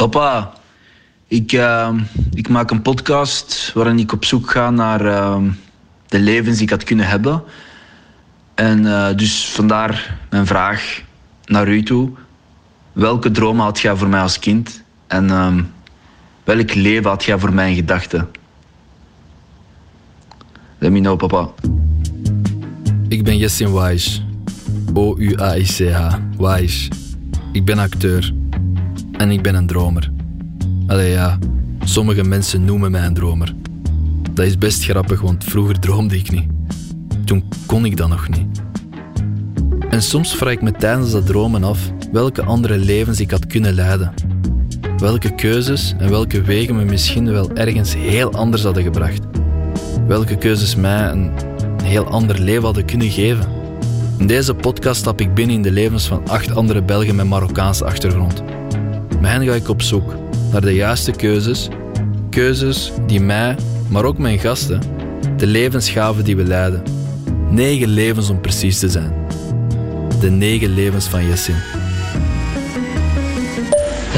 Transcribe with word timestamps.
Papa, 0.00 0.52
ik, 1.26 1.52
uh, 1.52 1.90
ik 2.34 2.48
maak 2.48 2.70
een 2.70 2.82
podcast 2.82 3.72
waarin 3.74 3.98
ik 3.98 4.12
op 4.12 4.24
zoek 4.24 4.50
ga 4.50 4.70
naar 4.70 5.04
uh, 5.04 5.42
de 6.06 6.18
levens 6.18 6.54
die 6.54 6.64
ik 6.64 6.70
had 6.70 6.84
kunnen 6.84 7.06
hebben. 7.06 7.42
En 8.54 8.84
uh, 8.84 9.08
dus 9.16 9.44
vandaar 9.44 10.18
mijn 10.30 10.46
vraag 10.46 11.02
naar 11.44 11.68
u 11.68 11.82
toe. 11.82 12.10
Welke 12.92 13.30
dromen 13.30 13.64
had 13.64 13.80
jij 13.80 13.96
voor 13.96 14.08
mij 14.08 14.20
als 14.20 14.38
kind? 14.38 14.82
En 15.06 15.30
ehm, 15.30 15.62
welk 16.44 16.74
leven 16.74 17.10
had 17.10 17.24
jij 17.24 17.38
voor 17.38 17.52
mij 17.52 17.70
in 17.70 17.76
gedachten? 17.76 18.30
Let 20.78 20.90
me 20.90 21.00
know, 21.00 21.16
papa. 21.16 21.50
Ik 23.08 23.24
ben 23.24 23.36
Jessin 23.36 23.70
Waish. 23.70 24.18
O-U-A-I-C-H. 24.94 26.16
Waish. 26.36 26.88
Ik 27.52 27.64
ben 27.64 27.78
acteur. 27.78 28.32
En 29.20 29.30
ik 29.30 29.42
ben 29.42 29.54
een 29.54 29.66
dromer. 29.66 30.12
Allee 30.86 31.10
ja, 31.10 31.38
sommige 31.84 32.24
mensen 32.24 32.64
noemen 32.64 32.90
mij 32.90 33.04
een 33.04 33.14
dromer. 33.14 33.54
Dat 34.32 34.46
is 34.46 34.58
best 34.58 34.84
grappig, 34.84 35.20
want 35.20 35.44
vroeger 35.44 35.78
droomde 35.78 36.16
ik 36.16 36.30
niet. 36.30 36.46
Toen 37.24 37.44
kon 37.66 37.84
ik 37.84 37.96
dat 37.96 38.08
nog 38.08 38.28
niet. 38.28 38.62
En 39.90 40.02
soms 40.02 40.34
vraag 40.34 40.52
ik 40.52 40.62
me 40.62 40.72
tijdens 40.72 41.10
dat 41.10 41.26
dromen 41.26 41.64
af 41.64 41.78
welke 42.12 42.42
andere 42.42 42.78
levens 42.78 43.20
ik 43.20 43.30
had 43.30 43.46
kunnen 43.46 43.72
leiden. 43.72 44.12
Welke 44.96 45.34
keuzes 45.34 45.94
en 45.98 46.10
welke 46.10 46.42
wegen 46.42 46.76
me 46.76 46.84
misschien 46.84 47.30
wel 47.30 47.52
ergens 47.52 47.94
heel 47.94 48.32
anders 48.32 48.62
hadden 48.62 48.82
gebracht. 48.82 49.20
Welke 50.06 50.36
keuzes 50.36 50.76
mij 50.76 51.10
een 51.10 51.30
heel 51.82 52.04
ander 52.04 52.38
leven 52.38 52.64
hadden 52.64 52.84
kunnen 52.84 53.10
geven. 53.10 53.48
In 54.18 54.26
deze 54.26 54.54
podcast 54.54 55.00
stap 55.00 55.20
ik 55.20 55.34
binnen 55.34 55.56
in 55.56 55.62
de 55.62 55.72
levens 55.72 56.06
van 56.06 56.28
acht 56.28 56.54
andere 56.54 56.82
Belgen 56.82 57.14
met 57.14 57.26
Marokkaanse 57.26 57.84
achtergrond. 57.84 58.42
Hen 59.28 59.44
ga 59.44 59.52
ik 59.52 59.68
op 59.68 59.82
zoek 59.82 60.14
naar 60.52 60.60
de 60.60 60.74
juiste 60.74 61.10
keuzes. 61.10 61.68
Keuzes 62.30 62.92
die 63.06 63.20
mij, 63.20 63.56
maar 63.88 64.04
ook 64.04 64.18
mijn 64.18 64.38
gasten, 64.38 64.80
de 65.36 65.46
levens 65.46 65.90
gaven 65.90 66.24
die 66.24 66.36
we 66.36 66.44
leiden. 66.44 66.82
Negen 67.50 67.88
levens 67.88 68.30
om 68.30 68.40
precies 68.40 68.78
te 68.78 68.88
zijn. 68.88 69.12
De 70.20 70.30
negen 70.30 70.74
levens 70.74 71.06
van 71.06 71.26
Jessin. 71.26 71.56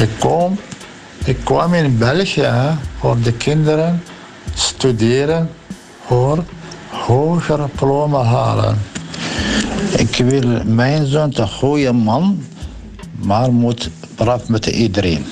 Ik 0.01 0.11
kom, 0.19 0.59
ik 1.25 1.37
kwam 1.45 1.75
in 1.75 1.99
België 1.99 2.53
voor 2.99 3.17
de 3.23 3.33
kinderen 3.33 4.03
studeren 4.55 5.51
voor 6.07 6.45
hoger 6.89 7.59
diploma 7.59 8.23
halen. 8.23 8.79
Ik 9.97 10.17
wil 10.17 10.65
mijn 10.65 11.07
zoon 11.07 11.33
een 11.35 11.49
goede 11.49 11.93
man, 11.93 12.43
maar 13.13 13.53
moet 13.53 13.91
رفمة 14.23 14.61
إدرين 14.69 15.23